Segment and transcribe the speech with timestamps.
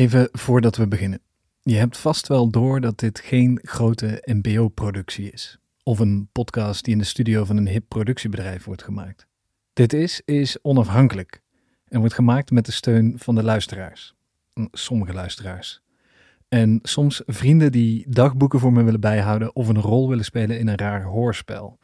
[0.00, 1.20] Even voordat we beginnen.
[1.62, 5.58] Je hebt vast wel door dat dit geen grote NPO-productie is.
[5.82, 9.26] Of een podcast die in de studio van een hip productiebedrijf wordt gemaakt.
[9.72, 11.42] Dit is, is onafhankelijk
[11.88, 14.14] en wordt gemaakt met de steun van de luisteraars.
[14.72, 15.82] Sommige luisteraars.
[16.48, 20.68] En soms vrienden die dagboeken voor me willen bijhouden of een rol willen spelen in
[20.68, 21.78] een raar hoorspel.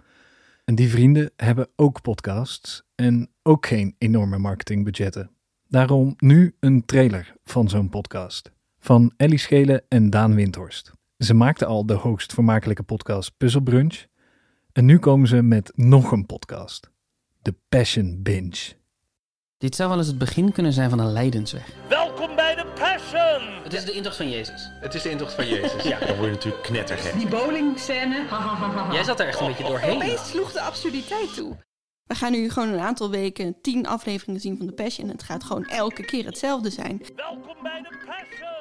[0.64, 5.35] En die vrienden hebben ook podcasts en ook geen enorme marketingbudgetten.
[5.68, 8.50] Daarom nu een trailer van zo'n podcast.
[8.78, 10.92] Van Ellie Schelen en Daan Windhorst.
[11.18, 14.04] Ze maakten al de hoogst vermakelijke podcast Puzzle Brunch.
[14.72, 16.90] En nu komen ze met nog een podcast.
[17.42, 18.72] The Passion Binge.
[19.58, 21.72] Dit zou wel eens het begin kunnen zijn van een lijdensweg.
[21.88, 23.62] Welkom bij de Passion!
[23.62, 24.70] Het is de intocht van Jezus.
[24.80, 25.84] Het is de intocht van Jezus.
[25.90, 25.98] Ja.
[25.98, 27.12] Dan word je natuurlijk knettergek.
[27.12, 28.26] Die bowlingscène.
[28.92, 29.94] Jij zat er echt een beetje doorheen.
[29.96, 31.56] Opeens sloeg de absurditeit toe.
[32.06, 35.06] We gaan nu gewoon een aantal weken tien afleveringen zien van The Passion.
[35.06, 37.02] En het gaat gewoon elke keer hetzelfde zijn.
[37.16, 38.55] Welkom bij de Passion!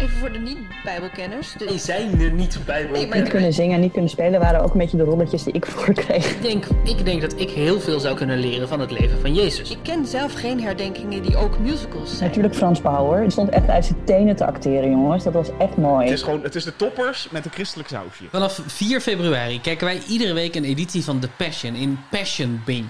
[0.00, 1.52] Even voor de niet-bijbelkenners.
[1.58, 2.88] Die zijn er niet bij.
[2.92, 5.42] Nee, maar Niet kunnen zingen en niet kunnen spelen waren ook een beetje de rolletjes
[5.42, 6.30] die ik voorkreeg.
[6.30, 9.34] Ik denk, ik denk dat ik heel veel zou kunnen leren van het leven van
[9.34, 9.70] Jezus.
[9.70, 12.28] ik ken zelf geen herdenkingen die ook musicals zijn.
[12.28, 13.20] Natuurlijk Frans Bauer.
[13.20, 15.24] Die stond echt uit zijn tenen te acteren, jongens.
[15.24, 16.08] Dat was echt Het mooi.
[16.10, 18.24] is gewoon, het is de toppers met een christelijk sausje.
[18.30, 22.86] Vanaf 4 februari kijken wij iedere week een editie van The Passion in Passion Binge.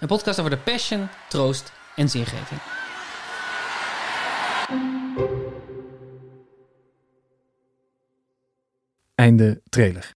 [0.00, 2.60] Een podcast over de passion, troost en zingeving.
[9.14, 10.12] Einde trailer.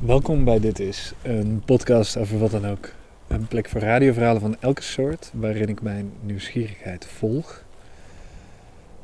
[0.00, 2.88] Welkom bij Dit Is, een podcast over wat dan ook.
[3.26, 7.64] Een plek voor radioverhalen van elke soort, waarin ik mijn nieuwsgierigheid volg.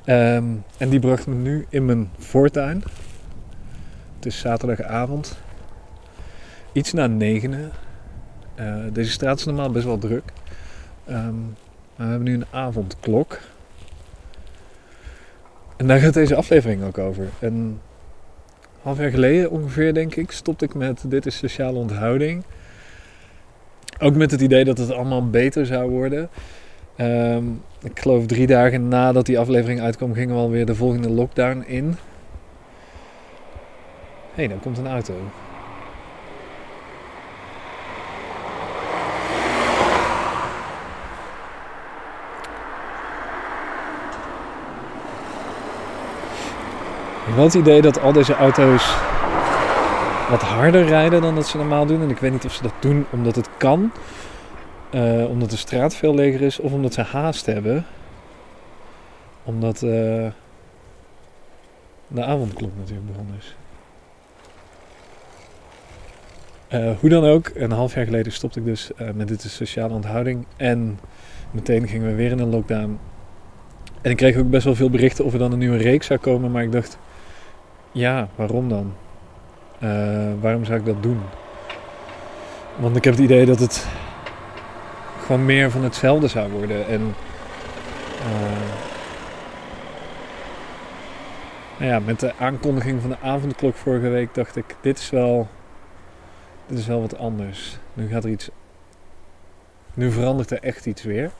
[0.04, 0.44] Ehm,
[0.78, 2.82] en die bracht me nu in mijn voortuin.
[4.16, 5.38] Het is zaterdagavond.
[6.72, 7.70] Iets na negenen.
[8.54, 10.32] Eh, deze straat is normaal best wel druk.
[11.04, 11.40] Ehm,
[11.96, 13.40] maar we hebben nu een avondklok.
[15.82, 17.28] En daar gaat deze aflevering ook over.
[17.40, 17.80] Een
[18.82, 22.44] half jaar geleden ongeveer, denk ik, stopte ik met Dit is Sociale Onthouding.
[23.98, 26.28] Ook met het idee dat het allemaal beter zou worden.
[26.96, 27.44] Ehm,
[27.82, 31.84] ik geloof drie dagen nadat die aflevering uitkwam, gingen we alweer de volgende lockdown in.
[31.84, 31.94] Hé,
[34.34, 35.14] hey, daar komt een auto.
[47.26, 48.96] Ik heb het idee dat al deze auto's
[50.30, 52.02] wat harder rijden dan dat ze normaal doen.
[52.02, 53.92] En ik weet niet of ze dat doen omdat het kan.
[54.90, 56.58] eh, omdat de straat veel leger is.
[56.58, 57.86] Of omdat ze haast hebben.
[59.44, 60.26] Omdat eh,
[62.08, 63.56] de avondklok natuurlijk begonnen is.
[66.68, 70.46] Eh, hoe dan ook, een half jaar geleden stopte ik dus met dit sociale onthouding.
[70.56, 70.98] En
[71.50, 72.98] meteen gingen we weer in een lockdown.
[74.02, 76.18] En ik kreeg ook best wel veel berichten of er dan een nieuwe reeks zou
[76.18, 76.50] komen.
[76.50, 76.98] Maar ik dacht,
[77.92, 78.94] ja, waarom dan?
[79.78, 81.20] Eh, waarom zou ik dat doen?
[82.76, 83.86] Want ik heb het idee dat het
[85.20, 86.86] gewoon meer van hetzelfde zou worden.
[86.86, 87.14] En
[88.20, 88.70] eh,
[91.78, 95.48] nou ja, met de aankondiging van de avondklok vorige week dacht ik, dit is wel,
[96.66, 97.78] dit is wel wat anders.
[97.94, 98.50] Nu gaat er iets,
[99.94, 101.30] nu verandert er echt iets weer.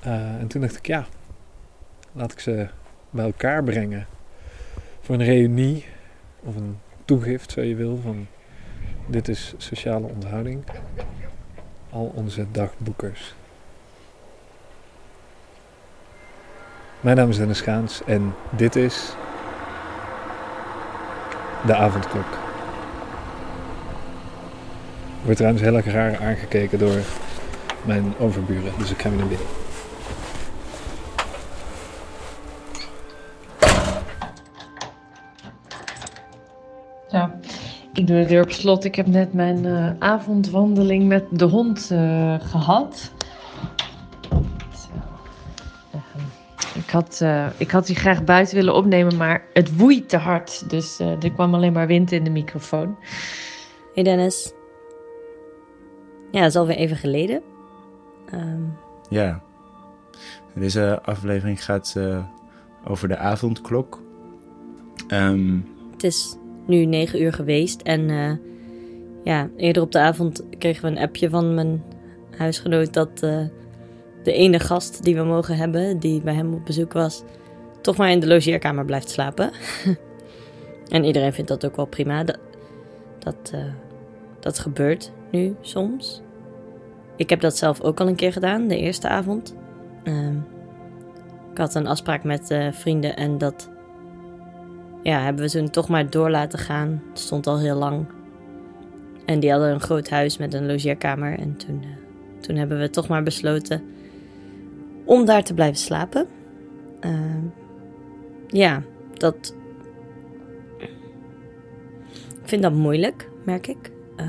[0.00, 1.06] Eh, en toen dacht ik, ja,
[2.12, 2.68] laat ik ze
[3.10, 4.06] bij elkaar brengen
[5.08, 5.84] voor een reunie
[6.40, 8.26] of een toegift, zo je wil, van
[9.06, 10.64] dit is sociale onthouding.
[11.90, 13.34] Al onze dagboekers.
[17.00, 19.12] Mijn naam is Dennis Gaans en dit is
[21.66, 22.32] de avondklok.
[25.18, 27.00] Ik word trouwens heel erg raar aangekeken door
[27.84, 29.67] mijn overburen, dus ik ga weer naar binnen.
[38.08, 38.84] Doe de deur op slot.
[38.84, 43.12] Ik heb net mijn eh, avondwandeling met de hond eh, gehad.
[44.72, 44.88] Zo.
[45.92, 46.24] Ehm,
[46.78, 50.70] ik, had, eh, ik had die graag buiten willen opnemen, maar het woeit te hard.
[50.70, 52.96] Dus eh, er kwam alleen maar wind in de microfoon.
[53.94, 54.52] Hey Dennis.
[56.30, 57.42] Ja, dat is alweer even geleden.
[58.30, 58.62] Ehm,
[59.08, 59.40] Ja.
[60.54, 62.24] Deze aflevering gaat eh,
[62.84, 64.02] over de avondklok.
[65.08, 65.58] Ehm,
[65.92, 66.36] het is
[66.68, 68.32] nu negen uur geweest en eh,
[69.24, 71.82] ja, eerder op de avond kregen we een appje van mijn
[72.36, 73.44] huisgenoot dat eh,
[74.22, 77.22] de ene gast die we mogen hebben, die bij hem op bezoek was,
[77.80, 79.50] toch maar in de logeerkamer blijft slapen.
[80.88, 82.24] en iedereen vindt dat ook wel prima.
[82.24, 82.38] Dat,
[83.18, 83.60] dat, eh,
[84.40, 86.22] dat gebeurt nu soms.
[87.16, 89.54] Ik heb dat zelf ook al een keer gedaan, de eerste avond.
[90.02, 90.36] Ehm,
[91.50, 93.70] ik had een afspraak met vrienden en dat
[95.02, 97.02] ja, hebben we toen toch maar door laten gaan.
[97.08, 98.06] Het stond al heel lang.
[99.24, 101.38] En die hadden een groot huis met een logeerkamer.
[101.38, 101.88] En toen, eh,
[102.40, 103.82] toen hebben we toch maar besloten
[105.04, 106.26] om daar te blijven slapen.
[107.00, 107.44] Ehm,
[108.46, 108.82] ja,
[109.14, 109.54] dat.
[112.42, 113.90] Ik vind dat moeilijk, merk ik.
[114.16, 114.26] Eh,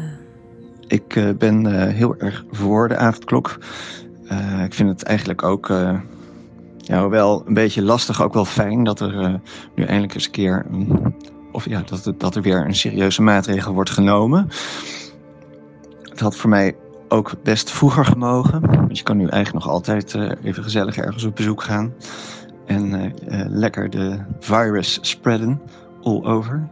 [0.88, 3.58] Ik eh, ben heel erg voor de avondklok.
[4.66, 5.70] Ik vind het eigenlijk ook
[6.90, 9.34] ja, wel een beetje lastig, ook wel fijn dat er eh,
[9.76, 10.66] nu eindelijk eens een keer.
[11.52, 14.48] of ja, dat, dat er weer een serieuze maatregel wordt genomen.
[16.02, 16.76] Het had voor mij
[17.08, 18.62] ook best vroeger gemogen.
[18.62, 21.94] Want je kan nu eigenlijk nog altijd eh, even gezellig ergens op bezoek gaan.
[22.66, 25.62] En eh, lekker de virus spreaden
[26.04, 26.70] all over.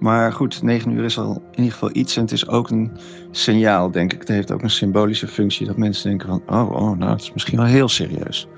[0.00, 2.16] Maar goed, 9 uur is al in ieder geval iets.
[2.16, 2.92] En het is ook een
[3.30, 4.20] signaal, denk ik.
[4.20, 5.66] Het heeft ook een symbolische functie.
[5.66, 8.48] Dat mensen denken van, oh, oh nou, het is misschien wel heel serieus.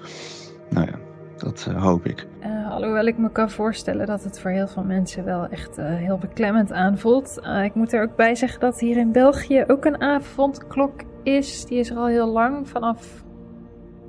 [0.70, 0.99] Nou ja,
[1.37, 2.26] dat eh, hoop ik.
[2.40, 5.87] Eh, alhoewel ik me kan voorstellen dat het voor heel veel mensen wel echt eh,
[5.87, 7.40] heel beklemmend aanvoelt.
[7.62, 11.64] Ik moet er ook bij zeggen dat hier in België ook een avondklok is.
[11.64, 13.25] Die is er al heel lang, vanaf,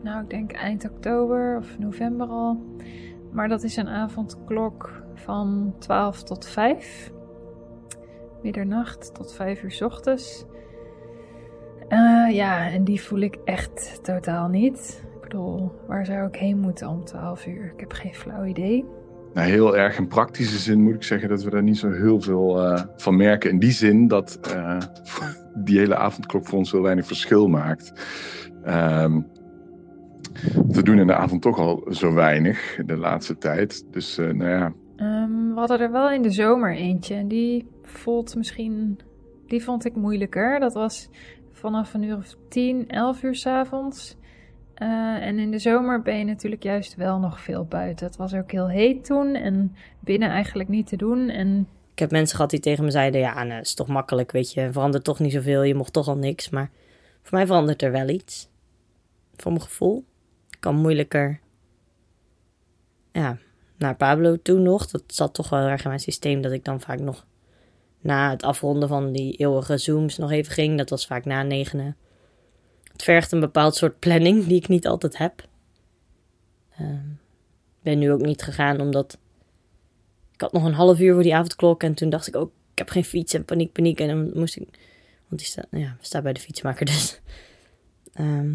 [0.03, 2.63] nou ik denk eind oktober of november al.
[3.31, 7.11] Maar dat is een avondklok van 12 tot 5.
[8.41, 10.45] Middernacht tot 5 uur ochtends.
[12.29, 15.03] Ja, en die voel ik echt totaal niet.
[15.88, 17.72] Waar zou ik heen moeten om 12 uur?
[17.74, 18.86] Ik heb geen flauw idee.
[19.33, 22.22] Nou, heel erg in praktische zin moet ik zeggen dat we daar niet zo heel
[22.22, 23.50] veel eh, van merken.
[23.50, 24.78] In die zin dat eh,
[25.66, 27.94] die hele avondklok voor ons heel weinig verschil maakt.
[28.63, 29.22] Ehm,
[30.68, 33.86] we doen in de avond toch al zo weinig de laatste tijd.
[33.92, 37.68] Dus eh, nou ja, Ehm, we hadden er wel in de zomer eentje en die
[37.83, 39.00] voelt misschien...
[39.48, 40.60] Die vond ik moeilijker.
[40.60, 41.10] Dat was
[41.51, 44.18] vanaf een uur of 10, 11 uur s'avonds.
[44.81, 44.88] Eh
[45.28, 48.06] en in de zomer ben je natuurlijk juist wel nog veel buiten.
[48.06, 51.30] Het was ook heel heet toen en binnen eigenlijk niet te doen.
[51.30, 54.54] En Ik heb mensen gehad die tegen me zeiden: Ja, nou, is toch makkelijk, weet
[54.54, 56.50] je, verandert toch niet zoveel, je mocht toch al niks.
[56.50, 56.69] Maar
[57.22, 58.50] voor mij verandert er wel iets.
[59.36, 60.06] Voor mijn gevoel.
[60.50, 61.39] Ik kan moeilijker.
[63.12, 63.38] Ja,
[63.78, 64.88] naar Pablo toe nog.
[64.88, 67.25] Dat zat toch wel erg in mijn systeem dat ik dan vaak nog
[68.00, 70.78] na het afronden van die eeuwige zooms nog even ging.
[70.78, 71.95] Dat was vaak na negenen.
[72.91, 75.47] Het vergt een bepaald soort planning die ik niet altijd heb.
[76.77, 77.09] Ehm,
[77.77, 79.17] Ik ben nu ook niet gegaan omdat
[80.33, 82.77] ik had nog een half uur voor die avondklok en toen dacht ik ook, ik
[82.77, 83.99] heb geen fiets en paniek, paniek.
[83.99, 84.67] En dan moest ik,
[85.27, 87.19] want die staat, nou ja, staat bij de fietsmaker dus.
[88.13, 88.53] Ehm,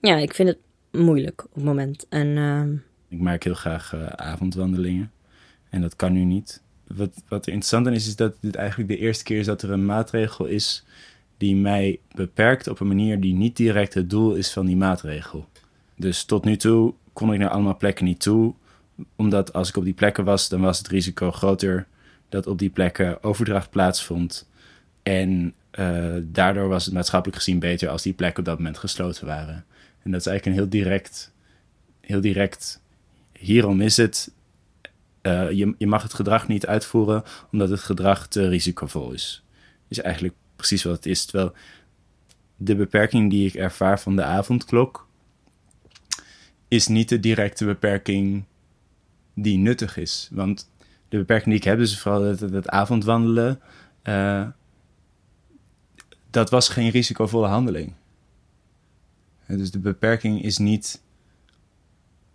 [0.00, 0.58] ja, ik vind het
[1.02, 2.06] moeilijk op het moment.
[2.08, 2.74] En ehm,
[3.08, 5.12] Ik maak heel graag eh, avondwandelingen.
[5.70, 6.62] En dat kan nu niet.
[6.86, 9.62] Wat, wat er interessant aan is, is dat dit eigenlijk de eerste keer is dat
[9.62, 10.84] er een maatregel is
[11.44, 15.48] die mij beperkt op een manier die niet direct het doel is van die maatregel.
[15.96, 18.54] Dus tot nu toe kon ik naar allemaal plekken niet toe,
[19.16, 21.86] omdat als ik op die plekken was, dan was het risico groter
[22.28, 24.48] dat op die plekken overdracht plaatsvond.
[25.02, 29.26] En eh, daardoor was het maatschappelijk gezien beter als die plekken op dat moment gesloten
[29.26, 29.64] waren.
[30.02, 31.32] En dat is eigenlijk een heel direct,
[32.00, 32.80] heel direct
[33.38, 34.32] hierom is het.
[35.22, 39.44] eh, je, je mag het gedrag niet uitvoeren omdat het gedrag te risicovol is.
[39.88, 41.24] Is eigenlijk precies wat het is.
[41.24, 41.52] Terwijl
[42.56, 45.08] de beperking die ik ervaar van de avondklok
[46.68, 48.44] is niet de directe beperking
[49.34, 50.28] die nuttig is.
[50.32, 50.70] Want
[51.08, 53.60] de beperking die ik heb is vooral het, het avondwandelen.
[54.02, 54.48] eh,
[56.30, 57.92] dat was geen risicovolle handeling.
[59.46, 61.02] Dus de beperking is niet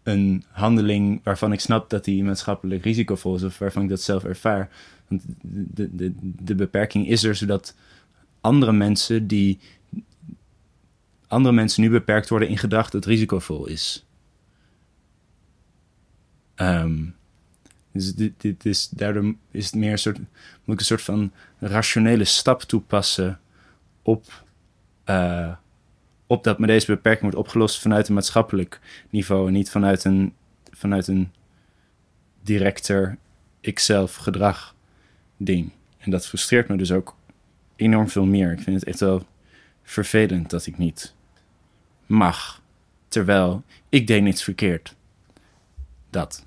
[0.04, 4.24] een handeling waarvan ik snap dat die maatschappelijk risicovol is of waarvan ik dat zelf
[4.24, 4.70] ervaar.
[5.42, 7.76] De, de, de beperking is er zodat
[8.42, 9.60] andere mensen die
[11.28, 14.06] andere mensen nu beperkt worden in gedrag dat risicovol is.
[16.56, 17.06] Ehm,
[17.92, 20.18] dus dit, dit is, daardoor is het meer een soort,
[20.64, 23.40] moet ik een soort van rationele stap toepassen
[24.02, 24.44] op,
[25.04, 25.54] eh,
[26.28, 28.80] op dat met deze beperking wordt opgelost vanuit een maatschappelijk
[29.10, 30.34] niveau en niet vanuit een,
[30.72, 31.32] vanuit een
[32.44, 33.18] directer
[33.62, 34.76] ikzelf gedrag
[35.38, 35.72] ding.
[35.98, 37.16] En dat frustreert me dus ook
[37.80, 38.52] enorm veel meer.
[38.52, 39.24] Ik vind het echt wel
[39.84, 41.14] vervelend dat ik niet
[42.06, 42.62] mag,
[43.08, 44.96] terwijl ik deed niets verkeerd.
[46.10, 46.46] Dat.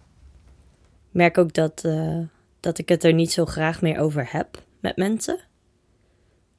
[1.09, 2.19] ik merk ook dat, eh,
[2.61, 5.39] dat ik het er niet zo graag meer over heb met mensen.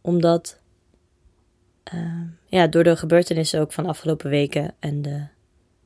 [0.02, 0.60] Omdat,
[1.84, 5.26] eh, ja, door de gebeurtenissen ook van de afgelopen weken en de,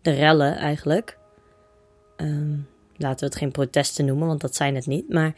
[0.01, 1.17] de rellen eigenlijk.
[2.15, 2.55] ehm,
[2.95, 5.09] laten we het geen protesten noemen, want dat zijn het niet.
[5.09, 5.33] Maar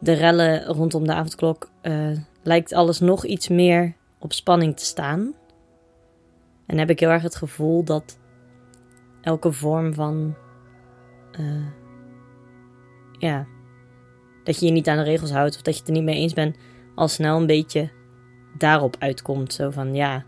[0.00, 2.10] de rellen rondom de avondklok eh,
[2.42, 5.34] lijkt alles nog iets meer op spanning te staan.
[6.66, 8.18] En heb ik heel erg het gevoel dat
[9.20, 10.34] elke vorm van.
[11.32, 11.66] eh,
[13.18, 13.46] ja.
[14.44, 16.16] Dat je je niet aan de regels houdt of dat je het er niet mee
[16.16, 16.56] eens bent,
[16.94, 17.90] al snel een beetje
[18.58, 19.52] daarop uitkomt.
[19.52, 20.24] Zo van ja.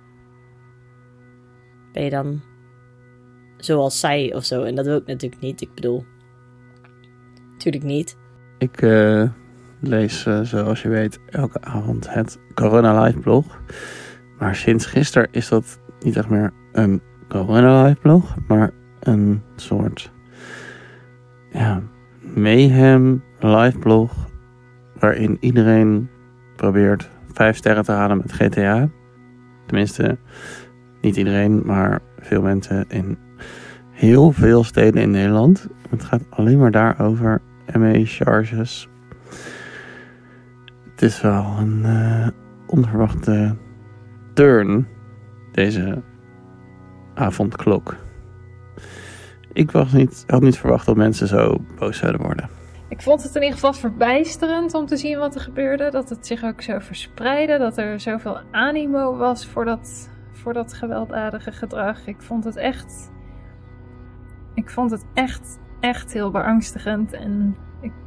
[1.93, 2.43] Ben je dan
[3.57, 4.63] zoals zij of zo?
[4.63, 5.61] En dat wil ik natuurlijk niet.
[5.61, 6.05] Ik bedoel.
[7.53, 8.17] Natuurlijk niet.
[8.59, 9.31] Ik eh,
[9.83, 13.61] lees, eh, zoals je weet, elke avond het Corona Live blog.
[14.39, 18.71] Maar sinds gisteren is dat niet echt meer een Corona Live blog, maar
[19.01, 20.13] een soort
[21.51, 21.83] ja,
[22.35, 24.13] mayhem live blog.
[24.99, 26.09] Waarin iedereen
[26.57, 28.89] probeert vijf sterren te halen met GTA.
[29.67, 30.19] Tenminste,
[31.01, 33.19] niet iedereen, maar veel mensen in
[33.91, 35.67] heel veel steden in Nederland.
[35.89, 37.41] Het gaat alleen maar daarover.
[37.79, 38.89] ME-charges.
[41.03, 42.29] Het is wel een eh,
[42.67, 43.57] onverwachte
[44.35, 44.89] turn,
[45.53, 46.03] deze
[47.15, 47.97] avondklok.
[49.53, 52.49] Ik was niet, had niet verwacht dat mensen zo boos zouden worden.
[52.89, 55.91] Ik vond het in ieder geval verbijsterend om te zien wat er gebeurde.
[55.91, 57.59] Dat het zich ook zo verspreidde.
[57.59, 62.07] Dat er zoveel animo was voor dat, voor dat gewelddadige gedrag.
[62.07, 63.11] Ik vond het echt.
[64.55, 67.13] Ik vond het echt, echt heel beangstigend.
[67.13, 67.57] En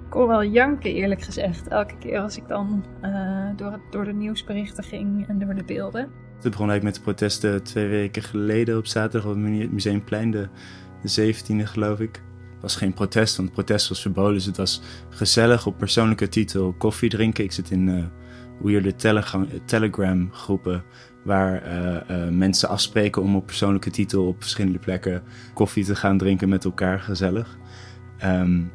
[0.10, 1.68] kon wel janken, eerlijk gezegd.
[1.68, 6.02] Elke keer als ik dan eh, door, door de nieuwsberichten ging en door de beelden.
[6.36, 10.48] Het begon eigenlijk met de protesten twee weken geleden op zaterdag op het Museumplein, de,
[11.02, 12.22] de 17e geloof ik.
[12.54, 14.34] Het was geen protest, want protest was verboden.
[14.34, 17.44] Dus het was gezellig op persoonlijke titel koffie drinken.
[17.44, 18.04] Ik zit in uh,
[18.62, 18.96] weirde
[19.66, 20.84] telegram, groepen
[21.24, 21.64] waar
[22.10, 26.66] uh, mensen afspreken om op persoonlijke titel op verschillende plekken koffie te gaan drinken met
[26.66, 27.58] elkaar gezellig.
[28.24, 28.72] Um,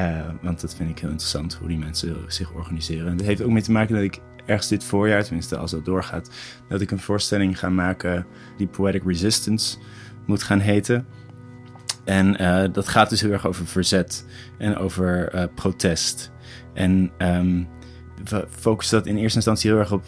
[0.00, 3.10] uh, want dat vind ik heel interessant, hoe die mensen zich organiseren.
[3.10, 5.84] En dat heeft ook mee te maken dat ik ergens dit voorjaar, tenminste als dat
[5.84, 6.30] doorgaat,
[6.68, 8.26] dat ik een voorstelling ga maken
[8.56, 9.78] die Poetic Resistance
[10.26, 11.06] moet gaan heten.
[12.04, 14.26] En uh, dat gaat dus heel erg over verzet
[14.58, 16.32] en over uh, protest.
[16.74, 17.68] En um,
[18.24, 20.04] we focussen dat in eerste instantie heel erg op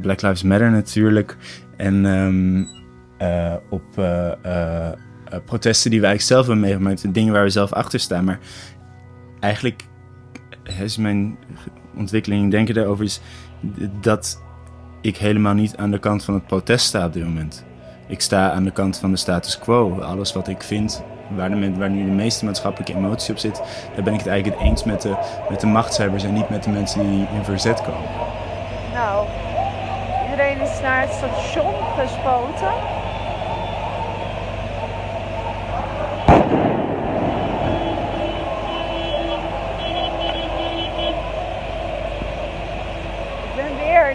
[0.00, 1.36] Black Lives Matter natuurlijk.
[1.76, 2.68] En um,
[3.68, 3.84] op
[5.44, 7.14] protesten die wij zelf hebben meegemaakt.
[7.14, 8.24] Dingen waar we zelf achter staan.
[8.24, 8.38] Maar
[9.40, 9.84] eigenlijk
[10.80, 11.38] is mijn
[11.96, 13.20] ontwikkeling denken daarover is
[14.00, 14.42] dat
[15.00, 17.64] ik helemaal niet aan de kant van het protest sta op dit moment.
[18.06, 20.00] Ik sta aan de kant van de status quo.
[20.00, 23.62] Alles wat ik vind, waar, de, waar nu de meeste maatschappelijke emotie op zit,
[23.94, 25.16] daar ben ik het eigenlijk eens met de,
[25.50, 28.10] met de machtshebbers en niet met de mensen die in verzet komen.
[28.92, 29.26] Nou,
[30.30, 32.98] iedereen is naar het station gespoten.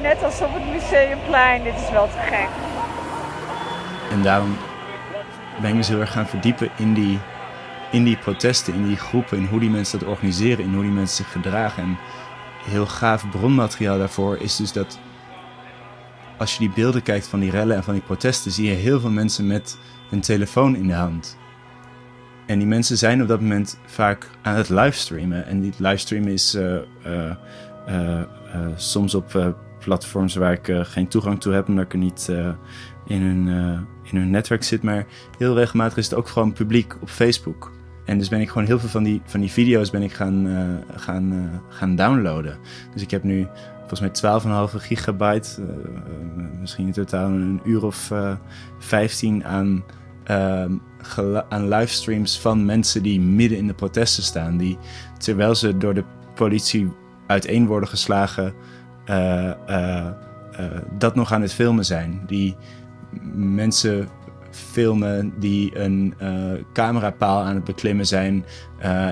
[0.03, 2.47] net als op het Dit is wel te gek.
[4.11, 4.57] En daarom
[5.61, 7.19] ben ik me heel erg gaan verdiepen in die,
[7.91, 10.91] in die protesten, in die groepen, in hoe die mensen dat organiseren, in hoe die
[10.91, 11.83] mensen zich gedragen.
[11.83, 11.97] En
[12.65, 14.99] heel gaaf bronmateriaal daarvoor is dus dat
[16.37, 18.99] als je die beelden kijkt van die rellen en van die protesten, zie je heel
[18.99, 19.77] veel mensen met
[20.09, 21.37] hun telefoon in de hand.
[22.45, 25.45] En die mensen zijn op dat moment vaak aan het livestreamen.
[25.45, 27.31] En die livestreamen is uh, uh,
[27.87, 28.21] uh,
[28.75, 32.49] soms op platforms waar ik uh, geen toegang toe heb, omdat ik er niet uh,
[33.05, 33.79] in, hun, uh,
[34.11, 34.83] in hun netwerk zit.
[34.83, 35.05] Maar
[35.37, 37.71] heel regelmatig is het ook gewoon publiek op Facebook.
[38.05, 40.47] En dus ben ik gewoon heel veel van die, van die video's ben ik gaan,
[40.95, 42.57] gaan, gaan downloaden.
[42.93, 43.47] Dus ik heb nu
[43.87, 45.61] volgens mij 12,5 gigabyte,
[46.59, 48.11] misschien in totaal een uur of
[48.79, 49.83] 15 aan,
[51.49, 54.57] aan livestreams van mensen die midden in de protesten staan.
[54.57, 54.77] Die
[55.17, 56.03] terwijl ze door de
[56.35, 56.91] politie
[57.27, 58.53] uiteen worden geslagen,
[59.09, 60.07] uh, uh,
[60.59, 60.65] uh,
[60.97, 62.21] dat nog aan het filmen zijn.
[62.25, 62.55] Die
[63.33, 64.07] mensen
[64.51, 66.13] filmen die een
[66.73, 68.45] camerapaal aan het beklimmen zijn.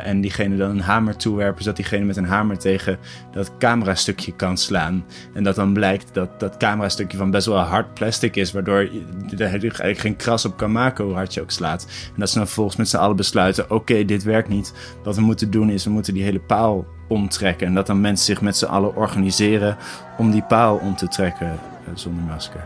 [0.04, 2.98] en diegene dan een hamer toewerpen, zodat diegene met een hamer tegen
[3.32, 5.06] dat camerastukje kan slaan.
[5.34, 9.04] En dat dan blijkt dat dat camerastukje van best wel hard plastic is, waardoor je
[9.30, 11.88] er eigenlijk geen kras op kan maken hoe hard je ook slaat.
[12.14, 14.74] En dat ze dan vervolgens met z'n allen besluiten: oké, dit werkt niet.
[15.04, 17.68] Wat we moeten doen is, we moeten die hele paal omtrekken.
[17.68, 19.78] En dat dan mensen zich met z'n allen organiseren
[20.18, 22.64] om die paal om te trekken uh, zonder masker.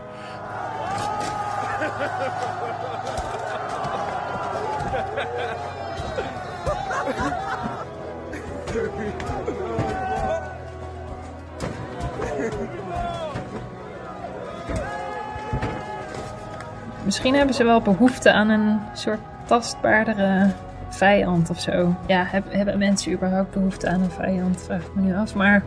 [17.04, 20.50] Misschien hebben ze wel behoefte aan een soort tastbaardere
[20.96, 21.94] vijand of zo.
[22.06, 24.62] Ja, heb, hebben mensen überhaupt behoefte aan een vijand?
[24.62, 25.34] Vraag ik me nu af.
[25.34, 25.62] Maar.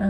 [0.00, 0.06] Uh,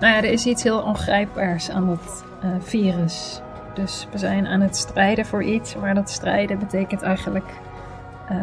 [0.00, 3.40] nou ja, er is iets heel ongrijpbaars aan dat uh, virus.
[3.74, 7.46] Dus we zijn aan het strijden voor iets, maar dat strijden betekent eigenlijk.
[8.28, 8.36] eh,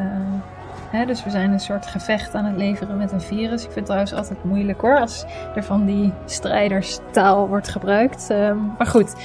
[0.90, 3.64] hè, dus we zijn een soort gevecht aan het leveren met een virus.
[3.64, 5.26] Ik vind het trouwens altijd moeilijk hoor, als
[5.56, 8.30] er van die strijderstaal wordt gebruikt.
[8.30, 9.16] Ehm, maar goed,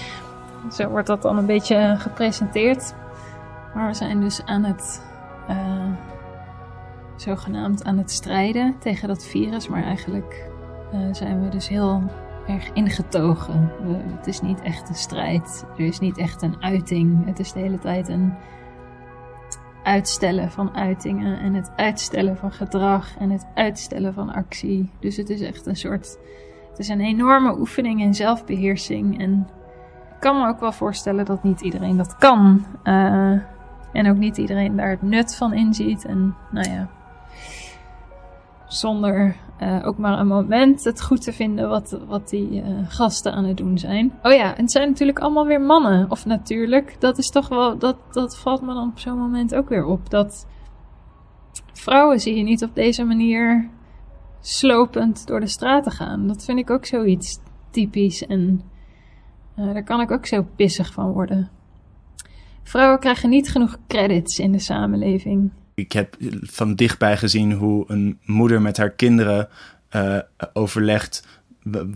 [0.72, 2.94] zo wordt dat dan een beetje gepresenteerd.
[3.74, 5.02] Maar we zijn dus aan het.
[5.48, 5.86] eh,
[7.16, 10.50] zogenaamd aan het strijden tegen dat virus, maar eigenlijk
[10.92, 12.02] eh, zijn we dus heel
[12.46, 13.70] erg ingetogen.
[14.16, 17.24] Het is niet echt een strijd, er is niet echt een uiting.
[17.26, 18.34] Het is de hele tijd een
[19.82, 24.90] uitstellen van uitingen en het uitstellen van gedrag en het uitstellen van actie.
[25.00, 26.18] Dus het is echt een soort.
[26.70, 29.20] Het is een enorme oefening in zelfbeheersing.
[29.20, 29.48] En
[30.14, 32.66] ik kan me ook wel voorstellen dat niet iedereen dat kan.
[32.82, 33.32] Eh,
[33.92, 36.04] en ook niet iedereen daar het nut van inziet.
[36.04, 36.88] En nou ja,
[38.66, 43.32] zonder eh, ook maar een moment het goed te vinden wat, wat die eh, gasten
[43.32, 44.12] aan het doen zijn.
[44.22, 46.10] Oh ja, en het zijn natuurlijk allemaal weer mannen.
[46.10, 49.68] Of natuurlijk, dat is toch wel, dat, dat valt me dan op zo'n moment ook
[49.68, 50.10] weer op.
[50.10, 50.46] Dat
[51.72, 53.68] vrouwen zie je niet op deze manier
[54.40, 56.26] slopend door de straten gaan.
[56.26, 57.38] Dat vind ik ook zoiets
[57.70, 58.62] typisch en
[59.54, 61.50] eh, daar kan ik ook zo pissig van worden.
[62.70, 65.50] Vrouwen krijgen niet genoeg credits in de samenleving.
[65.74, 69.48] Ik heb van dichtbij gezien hoe een moeder met haar kinderen
[69.88, 70.18] eh,
[70.52, 71.26] overlegt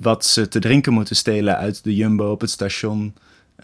[0.00, 3.14] wat ze te drinken moeten stelen uit de Jumbo op het station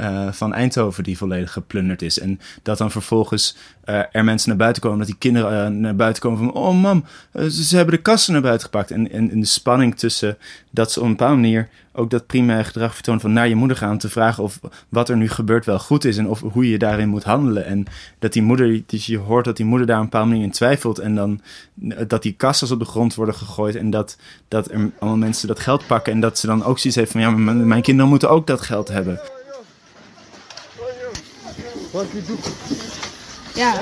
[0.00, 2.18] eh, van Eindhoven, die volledig geplunderd is.
[2.18, 5.96] En dat dan vervolgens eh, er mensen naar buiten komen, dat die kinderen eh, naar
[5.96, 7.04] buiten komen van: Oh, mam,
[7.50, 8.90] ze, hebben de kassen naar buiten gepakt.
[8.90, 10.38] En, en, de spanning tussen
[10.70, 13.76] dat ze op een bepaalde manier ook dat primaire gedrag vertoont van naar je moeder
[13.76, 16.78] gaan te vragen of wat er nu gebeurt wel goed is en of hoe je
[16.78, 17.64] daarin moet handelen.
[17.64, 17.84] En
[18.18, 20.98] dat die moeder, dus je hoort dat die moeder daar een bepaalde manier in twijfelt
[20.98, 21.40] en dan
[22.06, 24.16] dat die kassas op de grond worden gegooid en dat,
[24.48, 27.20] dat er allemaal mensen dat geld pakken en dat ze dan ook zoiets heeft van
[27.20, 29.20] ja, mijn kinderen moeten ook dat geld hebben.
[33.54, 33.80] Ja,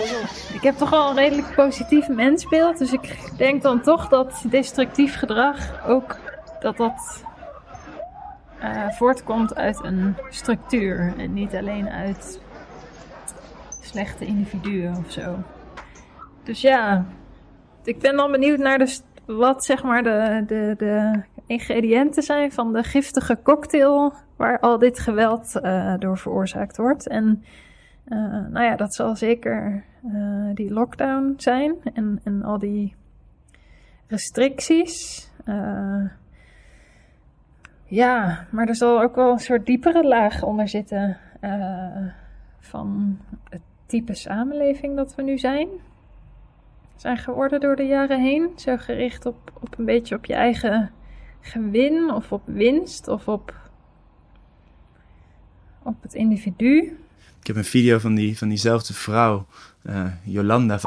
[0.54, 2.78] ik heb toch wel een redelijk positief mensbeeld.
[2.78, 6.16] Dus ik denk dan toch dat destructief gedrag ook
[6.60, 7.24] dat dat
[8.58, 11.14] eh, voortkomt uit een structuur.
[11.16, 12.40] En niet alleen uit
[13.80, 15.36] slechte individuen of zo.
[16.42, 17.06] Dus ja,
[17.84, 22.72] ik ben dan benieuwd naar de, wat zeg maar de, de, de ingrediënten zijn van
[22.72, 27.08] de giftige cocktail waar al dit geweld eh, door veroorzaakt wordt.
[27.08, 27.44] En
[28.08, 28.18] eh,
[28.50, 32.94] nou ja, dat zal zeker eh, die lockdown zijn en, en al die
[34.06, 35.26] restricties.
[35.44, 36.04] Eh,
[37.84, 41.16] ja, maar er zal ook wel een soort diepere laag onder zitten
[42.60, 43.18] van
[43.48, 45.68] het type samenleving dat we nu zijn.
[46.96, 48.52] Zijn geworden door de jaren heen.
[48.56, 50.90] Zo gericht op, op een beetje op je eigen
[51.40, 53.54] gewin of op winst of op,
[55.82, 56.98] op het individu.
[57.48, 59.46] Ik heb een video van, die, van diezelfde vrouw,
[59.82, 60.78] eh, Jolanda,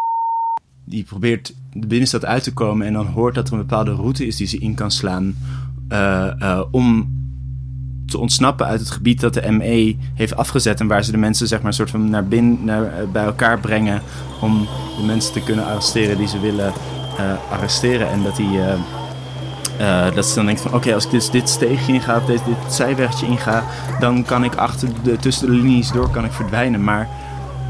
[0.86, 4.28] die probeert de binnenstad uit te komen en dan hoort dat er een bepaalde route
[4.28, 5.36] is die ze in kan slaan
[5.89, 7.19] eh, eh, om
[8.06, 11.47] te ontsnappen uit het gebied dat de ME heeft afgezet en waar ze de mensen
[11.47, 14.02] zeg maar soort van naar binnen naar, bij elkaar brengen
[14.41, 16.74] om de mensen te kunnen arresteren die ze willen
[17.52, 18.60] arresteren en dat die
[19.82, 22.41] eh, dat ze dan denkt van oké, als ik dus dit steegje inga, of dit,
[22.46, 23.63] dit zijwegje inga,
[24.00, 26.84] dan kan ik achter de, tussen de linies door kan ik verdwijnen.
[26.84, 27.08] Maar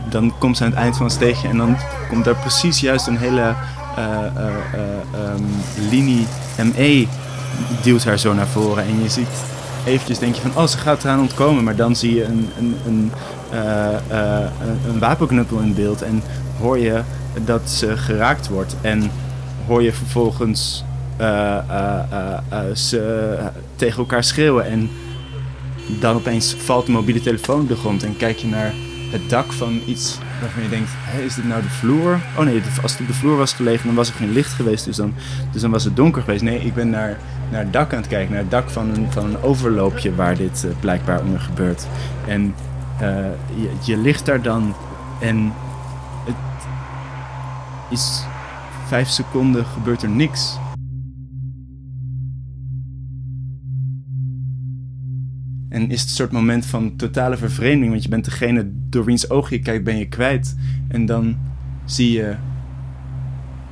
[0.10, 1.78] dan komt ze aan het eind van het steegje en dan
[2.10, 4.80] komt daar precies juist een hele eh, eh, eh,
[5.14, 5.44] ehm,
[5.90, 6.28] linie
[6.64, 7.08] ME
[7.84, 8.84] duwt haar zo naar voren.
[8.84, 9.28] En je ziet
[9.86, 11.64] eventjes denk je van oh, ze gaat eraan ontkomen.
[11.64, 13.12] Maar dan zie je een, een, een,
[14.88, 16.24] een- wapenknuppel in beeld en
[16.60, 17.02] hoor je
[17.46, 18.76] dat ze geraakt wordt.
[18.82, 19.12] En
[19.68, 20.84] hoor je vervolgens
[22.76, 23.38] ze
[23.76, 24.66] tegen elkaar schreeuwen.
[24.66, 24.90] En
[26.00, 28.04] dan opeens valt de mobiele telefoon de grond.
[28.04, 28.74] En kijk je naar
[29.12, 32.20] het dak van iets waarvan je denkt: hé, is dit nou de vloer?
[32.38, 34.86] Oh nee, als het op de vloer was gelegen, dan was er geen licht geweest.
[34.86, 35.14] Dus dan,
[35.52, 36.44] dus dan was het donker geweest.
[36.44, 37.18] Nee, ik ben naar,
[37.52, 38.32] naar het dak aan het kijken.
[38.32, 41.88] Naar het dak van een, van een overloopje waar dit eh, blijkbaar onder gebeurt.
[42.28, 42.56] En
[43.00, 43.08] eh,
[43.56, 44.76] je, je ligt daar dan
[45.20, 45.54] en
[46.26, 46.36] het
[47.90, 48.24] is
[48.88, 50.58] vijf seconden gebeurt er niks.
[55.72, 59.30] En is het een soort moment van totale vervreemding, want je bent degene door wiens
[59.30, 60.56] oog je kijkt, ben je kwijt.
[60.88, 61.38] En dan
[61.86, 62.36] zie je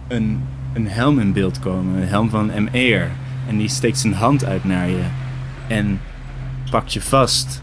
[0.07, 0.41] een,
[0.73, 3.11] een helm in beeld komen, een helm van ME'er.
[3.47, 5.03] En die steekt zijn hand uit naar je
[5.67, 5.99] en
[6.71, 7.61] pakt je vast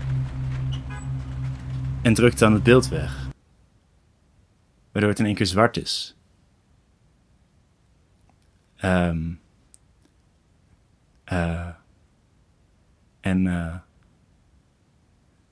[2.02, 3.28] en drukt dan het beeld weg.
[4.92, 6.16] Waardoor het in één keer zwart is.
[11.24, 11.68] Eh,
[13.20, 13.74] en eh,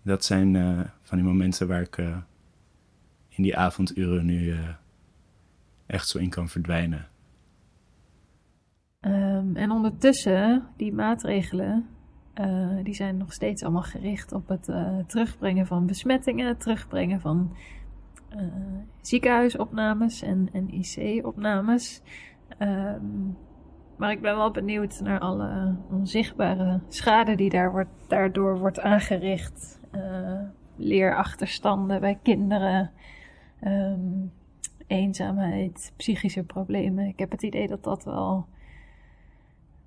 [0.05, 2.17] dat zijn eh, van die momenten waar ik eh,
[3.29, 4.59] in die avonduren nu eh,
[5.87, 7.09] echt zo in kan verdwijnen.
[9.01, 11.87] Ehm, en ondertussen, die maatregelen,
[12.83, 14.65] die zijn nog steeds allemaal gericht op het
[15.07, 17.57] terugbrengen van besmettingen, terugbrengen van
[19.01, 22.03] ziekenhuisopnames en, en IC-opnames.
[22.59, 23.31] Ehm,
[23.97, 29.81] maar ik ben wel benieuwd naar alle onzichtbare schade die daar wordt, daardoor wordt aangericht.
[29.95, 30.41] Eh,
[30.77, 32.91] leerachterstanden bij kinderen,
[33.61, 34.27] ehm,
[34.87, 37.07] eenzaamheid, psychische problemen.
[37.07, 38.47] Ik heb het idee dat dat wel,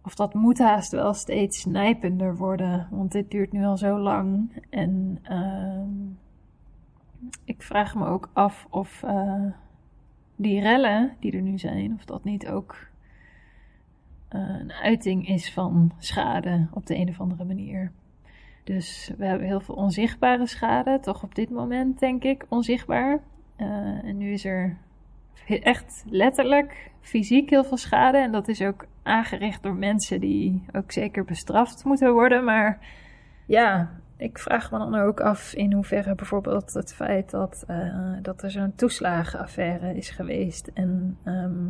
[0.03, 2.87] of dat moet haast wel steeds nijpender worden.
[2.91, 4.51] Want dit duurt nu al zo lang.
[4.69, 5.89] En ehm,
[7.43, 9.45] ik vraag me ook af of eh,
[10.35, 12.87] die rellen die er nu zijn, of dat niet ook
[14.27, 17.91] eh, een uiting is van schade op de een of andere manier.
[18.67, 23.19] Dus we hebben heel veel onzichtbare schade, toch op dit moment denk ik onzichtbaar.
[23.55, 23.67] Eh,
[24.03, 24.77] en nu is er
[25.47, 28.17] echt letterlijk fysiek heel veel schade.
[28.17, 32.43] En dat is ook aangericht door mensen die ook zeker bestraft moeten worden.
[32.43, 32.79] Maar
[33.45, 38.43] ja, ik vraag me dan ook af in hoeverre bijvoorbeeld het feit dat, eh, dat
[38.43, 40.69] er zo'n toeslagenaffaire is geweest.
[40.73, 41.69] En ehm,